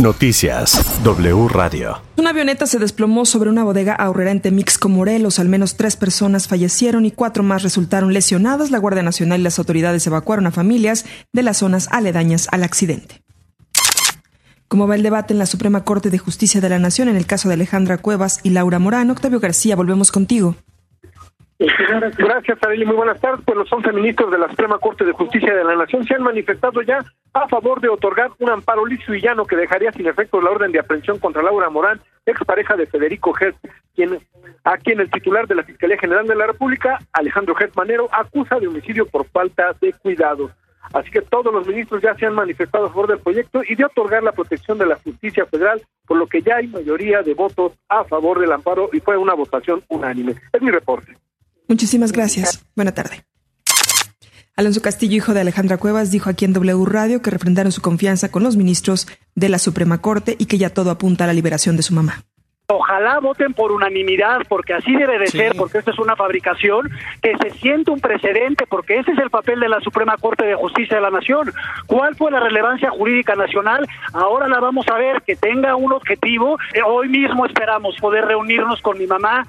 Noticias 0.00 0.80
W 1.02 1.48
Radio. 1.48 2.00
Una 2.16 2.30
avioneta 2.30 2.66
se 2.66 2.78
desplomó 2.78 3.26
sobre 3.26 3.50
una 3.50 3.64
bodega 3.64 3.94
ahorrera 3.94 4.30
en 4.30 4.40
Temixco, 4.40 4.88
Morelos. 4.88 5.40
Al 5.40 5.48
menos 5.48 5.76
tres 5.76 5.96
personas 5.96 6.46
fallecieron 6.46 7.04
y 7.04 7.10
cuatro 7.10 7.42
más 7.42 7.64
resultaron 7.64 8.12
lesionadas. 8.12 8.70
La 8.70 8.78
Guardia 8.78 9.02
Nacional 9.02 9.40
y 9.40 9.42
las 9.42 9.58
autoridades 9.58 10.06
evacuaron 10.06 10.46
a 10.46 10.52
familias 10.52 11.04
de 11.32 11.42
las 11.42 11.56
zonas 11.56 11.88
aledañas 11.90 12.46
al 12.52 12.62
accidente. 12.62 13.24
¿Cómo 14.68 14.86
va 14.86 14.94
el 14.94 15.02
debate 15.02 15.32
en 15.32 15.40
la 15.40 15.46
Suprema 15.46 15.82
Corte 15.82 16.10
de 16.10 16.18
Justicia 16.18 16.60
de 16.60 16.68
la 16.68 16.78
Nación 16.78 17.08
en 17.08 17.16
el 17.16 17.26
caso 17.26 17.48
de 17.48 17.54
Alejandra 17.54 17.98
Cuevas 17.98 18.38
y 18.44 18.50
Laura 18.50 18.78
Morán? 18.78 19.10
Octavio 19.10 19.40
García, 19.40 19.74
volvemos 19.74 20.12
contigo. 20.12 20.54
Gracias, 22.18 22.58
Arely. 22.62 22.84
Muy 22.84 22.94
buenas 22.94 23.20
tardes. 23.20 23.40
Pues 23.44 23.58
los 23.58 23.72
11 23.72 23.92
ministros 23.92 24.30
de 24.30 24.38
la 24.38 24.48
Suprema 24.48 24.78
Corte 24.78 25.04
de 25.04 25.12
Justicia 25.12 25.52
de 25.52 25.64
la 25.64 25.74
Nación 25.74 26.04
se 26.04 26.14
han 26.14 26.22
manifestado 26.22 26.82
ya 26.82 27.04
a 27.32 27.48
favor 27.48 27.80
de 27.80 27.88
otorgar 27.88 28.30
un 28.38 28.50
amparo 28.50 28.86
liso 28.86 29.12
y 29.12 29.20
llano 29.20 29.44
que 29.44 29.56
dejaría 29.56 29.90
sin 29.92 30.06
efecto 30.06 30.40
la 30.40 30.50
orden 30.50 30.70
de 30.70 30.78
aprehensión 30.78 31.18
contra 31.18 31.42
Laura 31.42 31.68
Morán, 31.68 32.00
expareja 32.26 32.76
de 32.76 32.86
Federico 32.86 33.34
Hertz, 33.38 33.58
quien, 33.96 34.20
a 34.62 34.76
quien 34.76 35.00
el 35.00 35.10
titular 35.10 35.48
de 35.48 35.56
la 35.56 35.64
Fiscalía 35.64 35.98
General 35.98 36.26
de 36.28 36.36
la 36.36 36.46
República, 36.46 36.98
Alejandro 37.12 37.56
Hertz 37.58 37.76
Manero, 37.76 38.08
acusa 38.12 38.60
de 38.60 38.68
homicidio 38.68 39.06
por 39.06 39.26
falta 39.26 39.74
de 39.80 39.92
cuidado. 39.94 40.50
Así 40.92 41.10
que 41.10 41.22
todos 41.22 41.52
los 41.52 41.66
ministros 41.66 42.00
ya 42.00 42.14
se 42.14 42.24
han 42.24 42.34
manifestado 42.34 42.86
a 42.86 42.88
favor 42.88 43.08
del 43.08 43.18
proyecto 43.18 43.62
y 43.68 43.74
de 43.74 43.84
otorgar 43.84 44.22
la 44.22 44.32
protección 44.32 44.78
de 44.78 44.86
la 44.86 44.96
justicia 44.96 45.44
federal, 45.46 45.82
por 46.06 46.16
lo 46.16 46.26
que 46.28 46.40
ya 46.40 46.56
hay 46.56 46.68
mayoría 46.68 47.22
de 47.22 47.34
votos 47.34 47.72
a 47.88 48.04
favor 48.04 48.38
del 48.38 48.52
amparo 48.52 48.88
y 48.92 49.00
fue 49.00 49.16
una 49.16 49.34
votación 49.34 49.82
unánime. 49.88 50.34
Es 50.52 50.62
mi 50.62 50.70
reporte. 50.70 51.16
Muchísimas 51.68 52.12
gracias. 52.12 52.64
Buena 52.74 52.92
tarde. 52.92 53.24
Alonso 54.56 54.82
Castillo, 54.82 55.16
hijo 55.16 55.34
de 55.34 55.40
Alejandra 55.42 55.76
Cuevas, 55.76 56.10
dijo 56.10 56.28
aquí 56.28 56.44
en 56.44 56.52
W 56.52 56.84
Radio 56.84 57.22
que 57.22 57.30
refrendaron 57.30 57.70
su 57.70 57.80
confianza 57.80 58.32
con 58.32 58.42
los 58.42 58.56
ministros 58.56 59.06
de 59.36 59.48
la 59.48 59.60
Suprema 59.60 60.00
Corte 60.00 60.34
y 60.36 60.46
que 60.46 60.58
ya 60.58 60.70
todo 60.70 60.90
apunta 60.90 61.22
a 61.22 61.26
la 61.28 61.32
liberación 61.32 61.76
de 61.76 61.84
su 61.84 61.94
mamá. 61.94 62.24
Ojalá 62.70 63.18
voten 63.20 63.54
por 63.54 63.72
unanimidad, 63.72 64.40
porque 64.46 64.74
así 64.74 64.94
debe 64.94 65.18
de 65.18 65.28
ser, 65.28 65.54
porque 65.56 65.78
esta 65.78 65.90
es 65.90 65.98
una 65.98 66.16
fabricación, 66.16 66.90
que 67.22 67.34
se 67.38 67.50
siente 67.60 67.90
un 67.90 67.98
precedente, 67.98 68.66
porque 68.68 68.98
ese 68.98 69.12
es 69.12 69.18
el 69.18 69.30
papel 69.30 69.58
de 69.60 69.70
la 69.70 69.80
Suprema 69.80 70.16
Corte 70.18 70.44
de 70.44 70.54
Justicia 70.54 70.96
de 70.96 71.02
la 71.02 71.10
Nación. 71.10 71.50
¿Cuál 71.86 72.14
fue 72.16 72.30
la 72.30 72.40
relevancia 72.40 72.90
jurídica 72.90 73.36
nacional? 73.36 73.88
Ahora 74.12 74.48
la 74.48 74.60
vamos 74.60 74.86
a 74.88 74.98
ver, 74.98 75.22
que 75.22 75.34
tenga 75.34 75.76
un 75.76 75.92
objetivo. 75.92 76.58
Eh, 76.74 76.82
hoy 76.84 77.08
mismo 77.08 77.46
esperamos 77.46 77.96
poder 77.96 78.26
reunirnos 78.26 78.82
con 78.82 78.98
mi 78.98 79.06
mamá, 79.06 79.46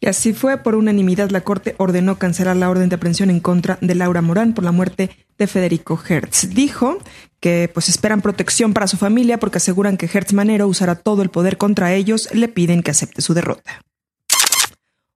y 0.00 0.06
así 0.06 0.32
fue, 0.32 0.56
por 0.56 0.74
unanimidad 0.74 1.30
la 1.30 1.42
Corte 1.42 1.74
ordenó 1.78 2.18
cancelar 2.18 2.56
la 2.56 2.70
orden 2.70 2.88
de 2.88 2.96
aprehensión 2.96 3.28
en 3.28 3.40
contra 3.40 3.76
de 3.82 3.94
Laura 3.94 4.22
Morán 4.22 4.54
por 4.54 4.64
la 4.64 4.72
muerte 4.72 5.10
de 5.38 5.46
Federico 5.46 6.00
Hertz. 6.08 6.48
Dijo 6.54 6.98
que 7.38 7.70
pues 7.72 7.90
esperan 7.90 8.22
protección 8.22 8.72
para 8.72 8.86
su 8.86 8.96
familia 8.96 9.38
porque 9.38 9.58
aseguran 9.58 9.98
que 9.98 10.08
Hertz 10.12 10.32
Manero 10.32 10.68
usará 10.68 10.94
todo 10.94 11.22
el 11.22 11.28
poder 11.28 11.58
contra 11.58 11.92
ellos, 11.92 12.28
le 12.32 12.48
piden 12.48 12.82
que 12.82 12.90
acepte 12.90 13.20
su 13.20 13.34
derrota. 13.34 13.82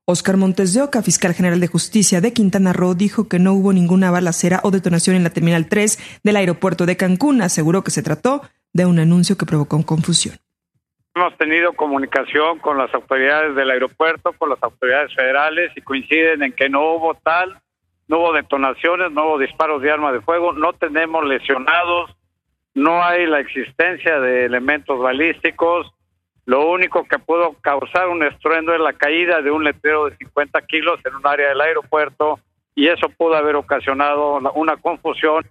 Oscar 0.07 0.37
Montes 0.37 0.75
de 0.75 0.83
Oca, 0.83 1.01
fiscal 1.01 1.33
general 1.33 1.61
de 1.61 1.67
justicia 1.67 2.21
de 2.21 2.35
Quintana 2.35 2.75
Roo, 2.75 2.95
dijo 2.95 3.27
que 3.27 3.39
no 3.39 3.55
hubo 3.55 3.73
ninguna 3.73 4.11
balacera 4.11 4.61
o 4.63 4.71
detonación 4.71 5.17
en 5.17 5.25
la 5.25 5.31
terminal 5.31 5.67
3 5.67 5.99
del 6.23 6.37
aeropuerto 6.37 6.85
de 6.85 6.99
Cancún. 6.99 7.41
Aseguró 7.41 7.83
que 7.83 7.91
se 7.91 8.03
trató 8.03 8.43
de 8.75 8.85
un 8.85 8.99
anuncio 8.99 9.39
que 9.39 9.47
provocó 9.47 9.83
confusión. 9.87 10.37
Hemos 11.17 11.37
tenido 11.39 11.75
comunicación 11.75 12.59
con 12.59 12.77
las 12.77 12.93
autoridades 12.93 13.55
del 13.55 13.71
aeropuerto, 13.71 14.33
con 14.33 14.51
las 14.51 14.61
autoridades 14.61 15.15
federales 15.15 15.71
y 15.77 15.81
coinciden 15.81 16.43
en 16.43 16.53
que 16.53 16.69
no 16.69 16.95
hubo 16.95 17.15
tal, 17.15 17.57
no 18.09 18.19
hubo 18.19 18.33
detonaciones, 18.33 19.13
no 19.13 19.27
hubo 19.29 19.39
disparos 19.39 19.81
de 19.81 19.93
arma 19.93 20.11
de 20.11 20.21
fuego, 20.21 20.53
no 20.53 20.73
tenemos 20.73 21.25
lesionados, 21.25 22.11
no 22.75 23.05
hay 23.05 23.27
la 23.27 23.39
existencia 23.39 24.19
de 24.19 24.45
elementos 24.45 24.99
balísticos. 24.99 25.87
Lo 26.47 26.69
único 26.69 27.05
que 27.05 27.21
pudo 27.21 27.55
causar 27.61 28.09
un 28.09 28.25
estruendo 28.25 28.75
es 28.75 28.81
la 28.81 28.93
caída 28.93 29.41
de 29.41 29.53
un 29.53 29.63
letrero 29.63 30.07
de 30.07 30.17
50 30.17 30.63
kilos 30.63 30.99
en 31.05 31.15
un 31.15 31.25
área 31.25 31.51
del 31.51 31.61
aeropuerto 31.61 32.41
y 32.75 32.89
eso 32.89 33.09
pudo 33.17 33.37
haber 33.37 33.55
ocasionado 33.55 34.41
una 34.55 34.77
confusión. 34.79 35.47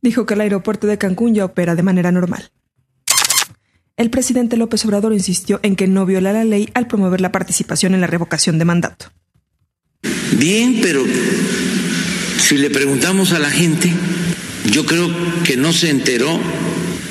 Dijo 0.00 0.24
que 0.24 0.34
el 0.34 0.40
aeropuerto 0.42 0.86
de 0.86 0.98
Cancún 0.98 1.34
ya 1.34 1.44
opera 1.44 1.74
de 1.74 1.82
manera 1.82 2.12
normal. 2.12 2.42
El 3.96 4.10
presidente 4.10 4.56
López 4.56 4.84
Obrador 4.84 5.12
insistió 5.12 5.60
en 5.62 5.76
que 5.76 5.86
no 5.86 6.06
viola 6.06 6.32
la 6.32 6.44
ley 6.44 6.68
al 6.74 6.86
promover 6.86 7.20
la 7.20 7.32
participación 7.32 7.94
en 7.94 8.00
la 8.00 8.06
revocación 8.06 8.58
de 8.58 8.64
mandato. 8.64 9.12
Bien, 10.38 10.78
pero 10.80 11.04
si 12.40 12.56
le 12.56 12.70
preguntamos 12.70 13.32
a 13.32 13.38
la 13.38 13.50
gente, 13.50 13.92
yo 14.72 14.86
creo 14.86 15.10
que 15.44 15.56
no 15.56 15.72
se 15.72 15.90
enteró 15.90 16.40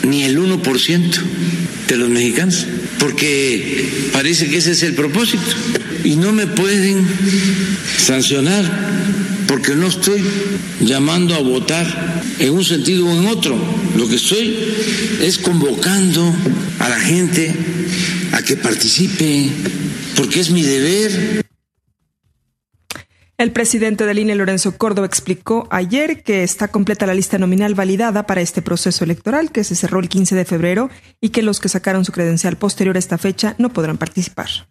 ni 0.04 0.24
el 0.24 0.40
1% 0.40 1.22
de 1.88 1.98
los 1.98 2.10
mexicanos, 2.10 2.66
porque 3.00 4.10
parece 4.12 4.50
que 4.50 4.58
ese 4.58 4.72
es 4.72 4.84
el 4.84 4.96
propósito. 4.96 5.44
Y 6.04 6.16
no 6.16 6.32
me 6.32 6.48
pueden 6.48 7.06
sancionar 7.98 8.66
porque 9.52 9.76
no 9.76 9.88
estoy 9.88 10.24
llamando 10.80 11.36
a 11.36 11.40
votar 11.40 11.86
en 12.40 12.54
un 12.54 12.64
sentido 12.64 13.06
o 13.06 13.12
en 13.12 13.28
otro. 13.28 13.58
Lo 13.98 14.08
que 14.08 14.16
estoy 14.16 14.58
es 15.22 15.38
convocando 15.40 16.24
a 16.80 16.88
la 16.88 16.98
gente 16.98 17.54
a 18.32 18.42
que 18.44 18.56
participe, 18.56 19.50
porque 20.16 20.40
es 20.40 20.52
mi 20.52 20.62
deber. 20.62 21.46
El 23.38 23.52
presidente 23.52 24.06
del 24.06 24.20
INE, 24.20 24.36
Lorenzo 24.36 24.78
Córdoba, 24.78 25.08
explicó 25.08 25.68
ayer 25.70 26.24
que 26.24 26.44
está 26.44 26.70
completa 26.70 27.06
la 27.06 27.14
lista 27.14 27.38
nominal 27.38 27.76
validada 27.76 28.26
para 28.26 28.40
este 28.40 28.62
proceso 28.62 29.04
electoral 29.04 29.52
que 29.52 29.66
se 29.66 29.76
cerró 29.76 30.00
el 30.00 30.08
15 30.08 30.34
de 30.34 30.46
febrero 30.46 30.90
y 31.20 31.30
que 31.30 31.42
los 31.42 31.60
que 31.60 31.68
sacaron 31.68 32.06
su 32.06 32.14
credencial 32.14 32.56
posterior 32.56 32.96
a 32.96 33.00
esta 33.00 33.18
fecha 33.18 33.56
no 33.58 33.74
podrán 33.74 33.98
participar. 33.98 34.71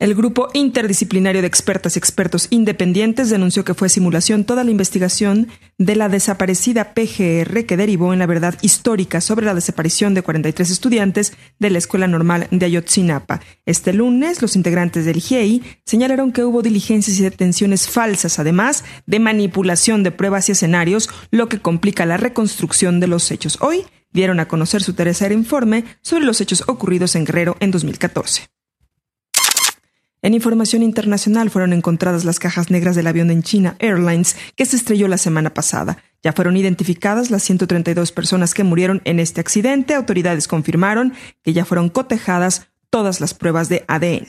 El 0.00 0.14
grupo 0.14 0.48
interdisciplinario 0.54 1.42
de 1.42 1.46
expertas 1.46 1.94
y 1.94 1.98
expertos 1.98 2.46
independientes 2.48 3.28
denunció 3.28 3.66
que 3.66 3.74
fue 3.74 3.90
simulación 3.90 4.44
toda 4.44 4.64
la 4.64 4.70
investigación 4.70 5.48
de 5.76 5.94
la 5.94 6.08
desaparecida 6.08 6.94
PGR 6.94 7.66
que 7.66 7.76
derivó 7.76 8.14
en 8.14 8.20
la 8.20 8.26
verdad 8.26 8.54
histórica 8.62 9.20
sobre 9.20 9.44
la 9.44 9.52
desaparición 9.52 10.14
de 10.14 10.22
43 10.22 10.70
estudiantes 10.70 11.34
de 11.58 11.68
la 11.68 11.76
Escuela 11.76 12.06
Normal 12.06 12.48
de 12.50 12.64
Ayotzinapa. 12.64 13.42
Este 13.66 13.92
lunes, 13.92 14.40
los 14.40 14.56
integrantes 14.56 15.04
del 15.04 15.20
GIEI 15.20 15.62
señalaron 15.84 16.32
que 16.32 16.44
hubo 16.44 16.62
diligencias 16.62 17.18
y 17.18 17.22
detenciones 17.22 17.86
falsas, 17.86 18.38
además 18.38 18.84
de 19.04 19.20
manipulación 19.20 20.02
de 20.02 20.12
pruebas 20.12 20.48
y 20.48 20.52
escenarios, 20.52 21.10
lo 21.30 21.50
que 21.50 21.60
complica 21.60 22.06
la 22.06 22.16
reconstrucción 22.16 23.00
de 23.00 23.06
los 23.06 23.30
hechos. 23.30 23.58
Hoy 23.60 23.84
dieron 24.14 24.40
a 24.40 24.48
conocer 24.48 24.82
su 24.82 24.94
tercer 24.94 25.30
informe 25.30 25.84
sobre 26.00 26.24
los 26.24 26.40
hechos 26.40 26.64
ocurridos 26.68 27.16
en 27.16 27.26
Guerrero 27.26 27.58
en 27.60 27.70
2014. 27.70 28.59
En 30.22 30.34
información 30.34 30.82
internacional 30.82 31.48
fueron 31.48 31.72
encontradas 31.72 32.24
las 32.24 32.38
cajas 32.38 32.70
negras 32.70 32.94
del 32.94 33.06
avión 33.06 33.30
en 33.30 33.42
China 33.42 33.76
Airlines 33.78 34.36
que 34.54 34.66
se 34.66 34.76
estrelló 34.76 35.08
la 35.08 35.16
semana 35.16 35.54
pasada. 35.54 36.02
Ya 36.22 36.34
fueron 36.34 36.58
identificadas 36.58 37.30
las 37.30 37.42
132 37.42 38.12
personas 38.12 38.52
que 38.52 38.64
murieron 38.64 39.00
en 39.04 39.18
este 39.18 39.40
accidente. 39.40 39.94
Autoridades 39.94 40.46
confirmaron 40.46 41.14
que 41.42 41.54
ya 41.54 41.64
fueron 41.64 41.88
cotejadas 41.88 42.68
todas 42.90 43.22
las 43.22 43.32
pruebas 43.32 43.70
de 43.70 43.84
ADN. 43.88 44.28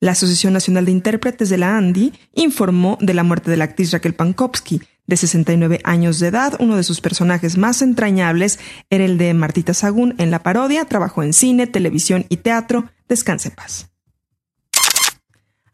La 0.00 0.12
Asociación 0.12 0.54
Nacional 0.54 0.86
de 0.86 0.92
Intérpretes 0.92 1.50
de 1.50 1.58
la 1.58 1.76
ANDI 1.76 2.12
informó 2.34 2.98
de 3.00 3.14
la 3.14 3.24
muerte 3.24 3.50
de 3.50 3.58
la 3.58 3.64
actriz 3.64 3.90
Raquel 3.90 4.14
Pankowski, 4.14 4.82
de 5.06 5.16
69 5.16 5.80
años 5.84 6.18
de 6.18 6.28
edad. 6.28 6.56
Uno 6.60 6.76
de 6.76 6.82
sus 6.82 7.00
personajes 7.00 7.58
más 7.58 7.82
entrañables 7.82 8.58
era 8.88 9.04
el 9.04 9.18
de 9.18 9.34
Martita 9.34 9.74
Sagún 9.74 10.14
en 10.18 10.30
la 10.30 10.42
parodia. 10.42 10.86
Trabajó 10.86 11.22
en 11.22 11.34
cine, 11.34 11.66
televisión 11.66 12.24
y 12.30 12.38
teatro. 12.38 12.90
Descanse 13.08 13.48
en 13.48 13.54
paz. 13.54 13.93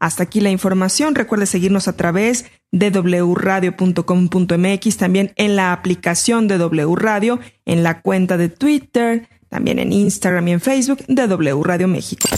Hasta 0.01 0.25
aquí 0.25 0.41
la 0.41 0.51
información. 0.51 1.15
Recuerde 1.15 1.47
seguirnos 1.47 1.87
a 1.87 1.97
través 1.97 2.47
de 2.73 2.91
wradio.com.mx, 2.91 4.97
también 4.97 5.33
en 5.37 5.57
la 5.57 5.73
aplicación 5.73 6.49
de 6.49 6.59
W 6.59 6.97
Radio, 6.97 7.39
en 7.67 7.83
la 7.83 8.01
cuenta 8.01 8.37
de 8.37 8.49
Twitter, 8.49 9.29
también 9.49 9.79
en 9.79 9.93
Instagram 9.93 10.49
y 10.49 10.53
en 10.53 10.61
Facebook 10.61 11.05
de 11.07 11.27
W 11.27 11.63
Radio 11.63 11.87
México. 11.87 12.29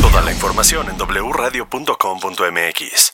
Toda 0.00 0.20
la 0.22 0.32
información 0.32 0.88
en 0.88 0.96
wradio.com.mx. 0.98 3.12